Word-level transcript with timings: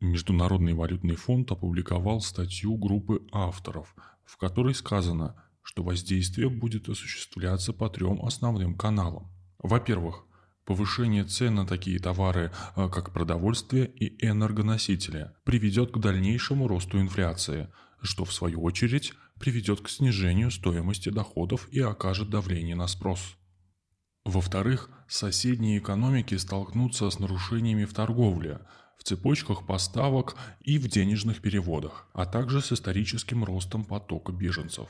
Международный 0.00 0.74
валютный 0.74 1.16
фонд 1.16 1.50
опубликовал 1.52 2.20
статью 2.20 2.76
группы 2.76 3.22
авторов, 3.32 3.94
в 4.26 4.36
которой 4.36 4.74
сказано, 4.74 5.42
что 5.62 5.82
воздействие 5.82 6.50
будет 6.50 6.88
осуществляться 6.88 7.72
по 7.72 7.88
трем 7.88 8.24
основным 8.24 8.76
каналам. 8.76 9.32
Во-первых, 9.58 10.26
повышение 10.66 11.24
цен 11.24 11.54
на 11.54 11.66
такие 11.66 11.98
товары, 11.98 12.52
а, 12.74 12.90
как 12.90 13.12
продовольствие 13.12 13.86
и 13.86 14.22
энергоносители, 14.24 15.32
приведет 15.44 15.92
к 15.92 15.98
дальнейшему 15.98 16.68
росту 16.68 17.00
инфляции, 17.00 17.68
что 18.02 18.26
в 18.26 18.34
свою 18.34 18.62
очередь 18.62 19.14
приведет 19.40 19.80
к 19.80 19.88
снижению 19.88 20.50
стоимости 20.50 21.08
доходов 21.08 21.68
и 21.70 21.80
окажет 21.80 22.28
давление 22.28 22.76
на 22.76 22.86
спрос. 22.86 23.36
Во-вторых, 24.26 24.90
соседние 25.08 25.78
экономики 25.78 26.34
столкнутся 26.34 27.08
с 27.08 27.18
нарушениями 27.18 27.86
в 27.86 27.94
торговле– 27.94 28.60
в 28.96 29.02
цепочках 29.04 29.66
поставок 29.66 30.36
и 30.60 30.78
в 30.78 30.88
денежных 30.88 31.40
переводах, 31.40 32.08
а 32.12 32.26
также 32.26 32.60
с 32.60 32.72
историческим 32.72 33.44
ростом 33.44 33.84
потока 33.84 34.32
беженцев. 34.32 34.88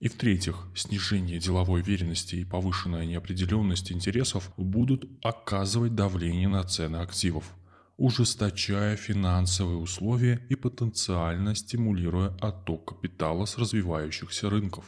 И 0.00 0.08
в-третьих, 0.08 0.66
снижение 0.74 1.38
деловой 1.38 1.80
уверенности 1.80 2.36
и 2.36 2.44
повышенная 2.44 3.06
неопределенность 3.06 3.92
интересов 3.92 4.52
будут 4.56 5.08
оказывать 5.22 5.94
давление 5.94 6.48
на 6.48 6.64
цены 6.64 6.96
активов, 6.96 7.54
ужесточая 7.96 8.96
финансовые 8.96 9.78
условия 9.78 10.44
и 10.48 10.56
потенциально 10.56 11.54
стимулируя 11.54 12.36
отток 12.40 12.88
капитала 12.88 13.46
с 13.46 13.56
развивающихся 13.56 14.50
рынков. 14.50 14.84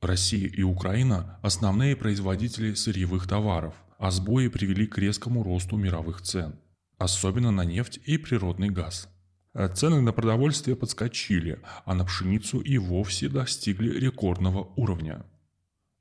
Россия 0.00 0.48
и 0.48 0.62
Украина– 0.62 1.38
основные 1.42 1.94
производители 1.94 2.74
сырьевых 2.74 3.28
товаров, 3.28 3.74
а 3.98 4.10
сбои 4.10 4.48
привели 4.48 4.86
к 4.86 4.98
резкому 4.98 5.42
росту 5.42 5.76
мировых 5.76 6.22
цен– 6.22 6.58
особенно 6.98 7.50
на 7.50 7.64
нефть 7.64 8.00
и 8.04 8.18
природный 8.18 8.70
газ. 8.70 9.08
Э, 9.54 9.68
цены 9.74 10.00
на 10.00 10.12
продовольствие 10.12 10.76
подскочили, 10.76 11.60
а 11.84 11.94
на 11.94 12.04
пшеницу 12.04 12.60
и 12.60 12.78
вовсе 12.78 13.28
достигли 13.28 13.98
рекордного 13.98 14.72
уровня. 14.76 15.24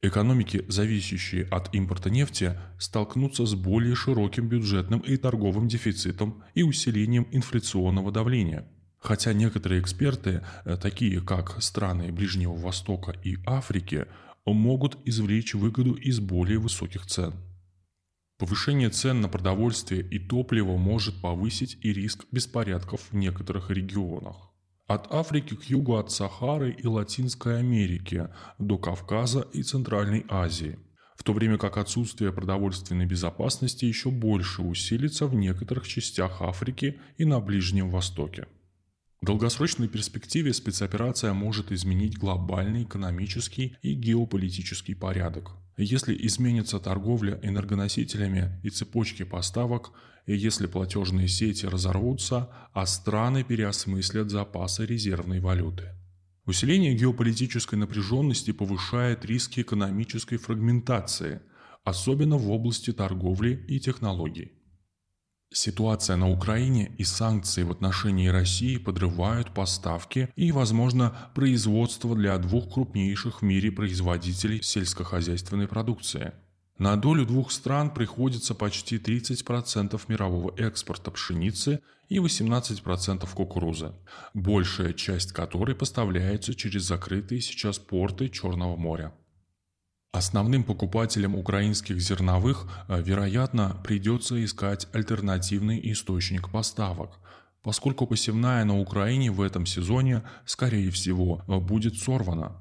Экономики, 0.02 0.64
зависящие 0.67 1.45
от 1.45 1.73
импорта 1.73 2.09
нефти, 2.09 2.59
столкнутся 2.78 3.45
с 3.45 3.55
более 3.55 3.95
широким 3.95 4.47
бюджетным 4.47 5.00
и 5.00 5.17
торговым 5.17 5.67
дефицитом 5.67 6.44
и 6.53 6.64
усилением 6.64 7.27
инфляционного 7.31 8.11
давления. 8.11 8.67
Хотя 9.00 9.33
некоторые 9.33 9.81
эксперты, 9.81 10.44
э, 10.66 10.77
такие 10.77 11.22
как 11.22 11.61
страны 11.61 12.11
Ближнего 12.11 12.55
Востока 12.55 13.11
и 13.23 13.38
Африки, 13.45 14.05
могут 14.45 14.98
извлечь 15.05 15.55
выгоду 15.55 15.94
из 15.94 16.20
более 16.20 16.59
высоких 16.59 17.05
цен. 17.08 17.33
Повышение 18.38 18.89
цен 18.89 19.22
на 19.22 19.30
продовольствие 19.30 20.02
и 20.02 20.19
топливо 20.19 20.75
может 20.75 21.22
повысить 21.22 21.78
и 21.81 21.94
риск 21.94 22.25
беспорядков 22.31 23.08
в 23.11 23.16
некоторых 23.16 23.69
регионах. 23.69 24.52
От 24.88 25.08
Африки 25.14 25.55
к 25.55 25.64
югу 25.64 25.95
от 25.95 26.11
Сахары 26.11 26.72
и 26.72 26.86
Латинской 26.86 27.59
Америки 27.59 28.27
до 28.59 28.77
Кавказа 28.77 29.47
и 29.53 29.64
Центральной 29.64 30.25
Азии, 30.27 30.77
в 31.16 31.23
то 31.23 31.31
время 31.31 31.58
как 31.58 31.77
отсутствие 31.77 32.33
продовольственной 32.33 33.05
безопасности 33.05 33.86
еще 33.86 34.11
больше 34.11 34.64
усилится 34.64 35.27
в 35.27 35.33
некоторых 35.33 35.88
частях 35.88 36.42
Африки 36.42 36.99
и 37.17 37.23
на 37.23 37.39
Ближнем 37.39 37.89
Востоке. 37.89 38.47
В 39.22 39.25
долгосрочной 39.25 39.88
перспективе 39.88 40.53
спецоперация 40.53 41.31
может 41.31 41.72
изменить 41.72 42.17
глобальный 42.17 42.83
экономический 42.83 43.77
и 43.81 43.94
геополитический 43.94 44.94
порядок– 44.94 45.52
если 45.84 46.16
изменится 46.26 46.80
торговля 46.80 47.40
энергоносителями 47.44 48.59
и 48.64 48.70
цепочки 48.70 49.23
поставок, 49.23 49.92
и 50.26 50.36
если 50.36 50.67
платежные 50.67 51.28
сети 51.28 51.66
разорвутся, 51.66 52.50
а 52.73 52.86
страны 52.86 53.44
переосмыслят 53.44 54.30
запасы 54.30 54.86
резервной 54.86 55.40
валюты. 55.40 55.92
Усиление 56.45 56.94
геополитической 56.94 57.76
напряженности 57.76 58.52
повышает 58.52 59.26
риски 59.26 59.62
экономической 59.62 60.38
фрагментации, 60.38 61.42
особенно 61.83 62.38
в 62.38 62.49
области 62.52 62.94
торговли 62.94 63.66
и 63.67 63.80
технологий. 63.80 64.52
Ситуация 65.55 66.17
на 66.17 66.30
Украине 66.30 66.92
и 66.98 67.05
санкции 67.05 67.64
в 67.64 67.71
отношении 67.71 68.27
России 68.27 68.76
подрывают 68.76 69.54
поставки 69.54 70.27
и, 70.36 70.52
возможно, 70.52 71.16
производство 71.33 72.14
для 72.14 72.38
двух 72.38 72.73
крупнейших 72.73 73.42
в 73.42 73.45
мире 73.45 73.71
производителей 73.71 74.61
сельскохозяйственной 74.61 75.70
продукции. 75.70 76.33
На 76.77 76.98
долю 76.98 77.26
двух 77.26 77.52
стран 77.52 77.89
приходится 77.89 78.54
почти 78.54 78.98
30% 78.98 79.98
мирового 80.10 80.54
экспорта 80.58 81.10
пшеницы 81.10 81.80
и 82.10 82.17
18% 82.17 83.26
кукурузы, 83.33 83.93
большая 84.33 84.92
часть 84.92 85.32
которой 85.32 85.73
поставляется 85.73 86.54
через 86.54 86.83
закрытые 86.83 87.39
сейчас 87.39 87.80
порты 87.80 88.27
Черного 88.27 88.76
моря. 88.76 89.14
Основным 90.15 90.64
покупателям 90.64 91.36
украинских 91.36 91.99
зерновых, 91.99 92.67
э, 92.87 93.02
вероятно, 93.02 93.76
придется 93.83 94.42
искать 94.45 94.87
альтернативный 94.93 95.77
источник 95.92 96.49
поставок, 96.49 97.20
поскольку 97.61 98.08
посевная 98.08 98.64
на 98.64 98.80
Украине 98.80 99.30
в 99.30 99.42
этом 99.42 99.65
сезоне, 99.65 100.23
скорее 100.45 100.89
всего, 100.89 101.43
э, 101.49 101.59
будет 101.59 101.98
сорвана. 101.98 102.54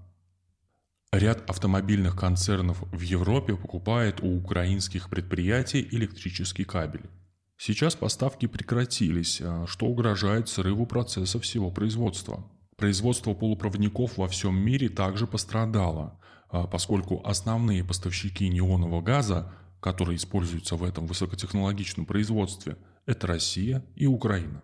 Ряд 1.13 1.49
автомобильных 1.49 2.17
концернов 2.17 2.83
в 2.93 3.01
Европе 3.03 3.55
покупает 3.55 4.21
у 4.21 4.37
украинских 4.37 5.09
предприятий 5.09 5.87
электрический 5.93 6.65
кабель. 6.65 7.09
Сейчас 7.57 7.95
поставки 7.95 8.47
прекратились, 8.47 9.41
э, 9.41 9.67
что 9.69 9.87
угрожает 9.87 10.49
срыву 10.49 10.87
процесса 10.87 11.39
всего 11.39 11.71
производства. 11.71 12.51
Производство 12.77 13.33
полупроводников 13.33 14.19
во 14.19 14.27
всем 14.27 14.57
мире 14.57 14.89
также 14.89 15.29
пострадало– 15.29 16.19
поскольку 16.63 17.21
основные 17.25 17.85
поставщики 17.85 18.49
неонового 18.49 19.03
газа, 19.03 19.53
которые 19.81 20.17
используются 20.17 20.77
в 20.77 20.85
этом 20.85 21.07
высокотехнологичном 21.07 22.07
производстве, 22.07 22.77
это 23.07 23.27
Россия 23.27 23.85
и 23.97 24.07
Украина. 24.07 24.63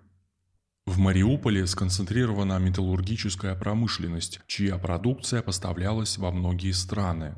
В 0.86 0.98
Мариуполе 0.98 1.66
сконцентрирована 1.66 2.58
металлургическая 2.58 3.54
промышленность, 3.54 4.40
чья 4.46 4.78
продукция 4.78 5.42
поставлялась 5.42 6.16
во 6.16 6.30
многие 6.30 6.72
страны. 6.72 7.34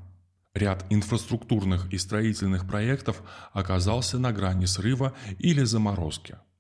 Ряд 0.55 0.85
инфраструктурных 0.91 1.93
и 1.93 1.99
строительных 1.99 2.69
проектов 2.69 3.23
оказался 3.53 4.19
на 4.19 4.33
грани 4.33 4.67
срыва 4.67 5.15
или 5.39 5.65
заморозки– 5.65 6.37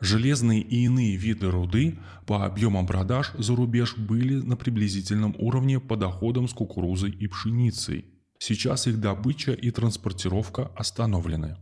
Железные 0.00 0.62
и 0.62 0.84
иные 0.84 1.16
виды 1.16 1.50
руды 1.50 1.98
по 2.26 2.46
объемам 2.46 2.86
продаж 2.86 3.32
за 3.36 3.54
рубеж 3.54 3.98
были 3.98 4.36
на 4.36 4.56
приблизительном 4.56 5.34
уровне 5.38 5.78
по 5.78 5.96
доходам 5.96 6.48
с 6.48 6.54
кукурузой 6.54 7.10
и 7.10 7.26
пшеницей. 7.26 8.06
Сейчас 8.38 8.86
их 8.86 8.98
добыча 8.98 9.52
и 9.52 9.70
транспортировка 9.70 10.70
остановлены. 10.74 11.58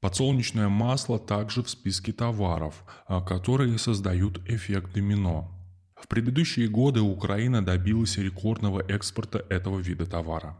Подсолнечное 0.00 0.68
масло 0.68 1.20
также 1.20 1.62
в 1.62 1.70
списке 1.70 2.12
товаров, 2.12 2.84
а, 3.06 3.20
которые 3.20 3.78
создают 3.78 4.38
эффект 4.48 4.92
домино. 4.92 5.52
В 5.94 6.08
предыдущие 6.08 6.68
годы 6.68 7.00
Украина 7.00 7.64
добилась 7.64 8.18
рекордного 8.18 8.80
экспорта 8.80 9.44
этого 9.48 9.78
вида 9.78 10.06
товара. 10.06 10.58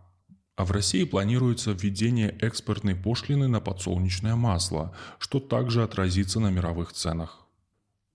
А 0.56 0.64
в 0.64 0.70
России 0.70 1.04
планируется 1.04 1.72
введение 1.72 2.30
экспортной 2.40 2.94
пошлины 2.94 3.46
на 3.46 3.60
подсолнечное 3.60 4.36
масло, 4.36 4.96
что 5.18 5.38
также 5.38 5.82
отразится 5.82 6.40
на 6.40 6.50
мировых 6.50 6.92
ценах. 6.92 7.46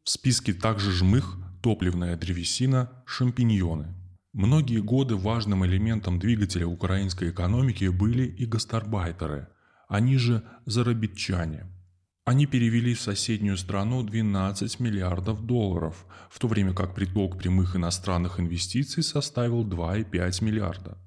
В 0.04 0.10
списке 0.10 0.54
также 0.54 0.92
жмых, 0.92 1.38
топливная 1.62 2.18
древесина, 2.18 2.92
шампиньоны. 3.06 3.94
Многие 4.34 4.82
годы 4.82 5.16
важным 5.16 5.66
элементом 5.66 6.18
двигателя 6.18 6.66
украинской 6.66 7.30
экономики 7.30 7.86
были 7.86 8.24
и 8.24 8.46
гастарбайтеры, 8.46 9.48
они 9.88 10.18
же 10.18 10.42
заработчане. 10.66 11.68
Они 12.24 12.46
перевели 12.46 12.94
в 12.94 13.02
соседнюю 13.02 13.58
страну 13.58 14.04
12 14.04 14.80
миллиардов 14.80 15.46
долларов, 15.46 16.06
в 16.30 16.40
то 16.40 16.48
время 16.48 16.74
как 16.74 16.96
приток 16.96 17.38
прямых 17.38 17.76
иностранных 17.76 18.40
инвестиций 18.40 19.04
составил 19.04 19.66
2,5 19.66 20.44
миллиарда. 20.44 20.98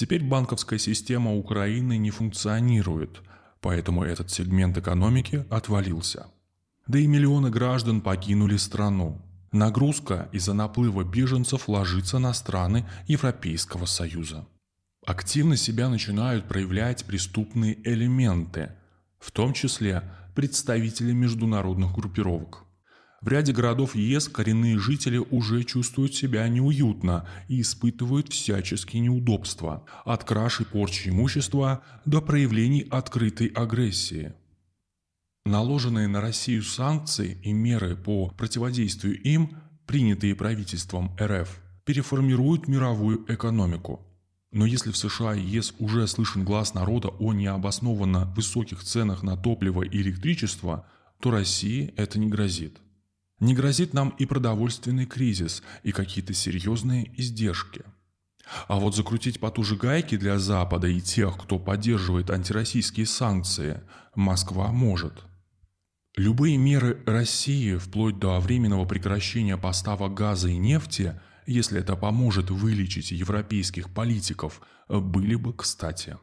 Теперь 0.00 0.24
банковская 0.24 0.78
система 0.78 1.36
Украины 1.36 1.98
не 1.98 2.10
функционирует, 2.10 3.20
поэтому 3.60 4.02
этот 4.02 4.30
сегмент 4.30 4.78
экономики 4.78 5.44
отвалился. 5.50 6.28
Да 6.86 6.98
и 6.98 7.06
миллионы 7.06 7.50
граждан 7.50 8.00
покинули 8.00 8.56
страну. 8.56 9.20
Нагрузка 9.52 10.30
из-за 10.32 10.54
наплыва 10.54 11.04
беженцев 11.04 11.68
ложится 11.68 12.18
на 12.18 12.32
страны 12.32 12.86
Европейского 13.08 13.84
Союза. 13.84 14.46
Активно 15.04 15.58
себя 15.58 15.90
начинают 15.90 16.48
проявлять 16.48 17.04
преступные 17.04 17.76
элементы, 17.86 18.72
в 19.18 19.30
том 19.30 19.52
числе 19.52 20.02
представители 20.34 21.12
международных 21.12 21.92
группировок– 21.92 22.64
в 23.20 23.28
ряде 23.28 23.52
городов 23.52 23.94
ЕС 23.94 24.28
коренные 24.28 24.78
жители 24.78 25.18
уже 25.18 25.62
чувствуют 25.64 26.14
себя 26.14 26.48
неуютно 26.48 27.28
и 27.48 27.60
испытывают 27.60 28.32
всяческие 28.32 29.02
неудобства, 29.02 29.84
от 30.06 30.24
краж 30.24 30.62
и 30.62 30.64
порчи 30.64 31.10
имущества 31.10 31.82
до 32.06 32.22
проявлений 32.22 32.86
открытой 32.90 33.48
агрессии. 33.48 34.32
Наложенные 35.44 36.08
на 36.08 36.20
Россию 36.22 36.62
санкции 36.62 37.38
и 37.42 37.52
меры 37.52 37.94
по 37.94 38.28
противодействию 38.30 39.20
им, 39.20 39.56
принятые 39.86 40.34
правительством 40.34 41.14
РФ, 41.20 41.60
переформируют 41.84 42.68
мировую 42.68 43.24
экономику. 43.28 44.00
Но 44.52 44.64
если 44.64 44.90
в 44.90 44.96
США 44.96 45.34
и 45.34 45.42
ЕС 45.42 45.74
уже 45.78 46.06
слышен 46.08 46.44
глаз 46.44 46.72
народа 46.72 47.08
о 47.08 47.32
необоснованно 47.32 48.32
высоких 48.34 48.82
ценах 48.82 49.22
на 49.22 49.36
топливо 49.36 49.82
и 49.82 50.00
электричество, 50.00 50.86
то 51.20 51.30
России 51.30 51.92
это 51.96 52.18
не 52.18 52.28
грозит. 52.28 52.78
Не 53.40 53.54
грозит 53.54 53.94
нам 53.94 54.10
и 54.18 54.26
продовольственный 54.26 55.06
кризис, 55.06 55.62
и 55.82 55.92
какие-то 55.92 56.34
серьезные 56.34 57.10
издержки. 57.16 57.82
А 58.68 58.78
вот 58.78 58.94
закрутить 58.94 59.40
потуже 59.40 59.76
гайки 59.76 60.16
для 60.16 60.38
Запада 60.38 60.88
и 60.88 61.00
тех, 61.00 61.38
кто 61.38 61.58
поддерживает 61.58 62.30
антироссийские 62.30 63.06
санкции, 63.06 63.80
Москва 64.14 64.68
может. 64.72 65.24
Любые 66.16 66.56
меры 66.56 67.02
России, 67.06 67.76
вплоть 67.76 68.18
до 68.18 68.40
временного 68.40 68.84
прекращения 68.84 69.56
поставок 69.56 70.14
газа 70.14 70.48
и 70.48 70.56
нефти, 70.56 71.18
если 71.46 71.80
это 71.80 71.96
поможет 71.96 72.50
вылечить 72.50 73.12
европейских 73.12 73.88
политиков, 73.94 74.60
были 74.88 75.36
бы 75.36 75.54
кстати. 75.54 76.18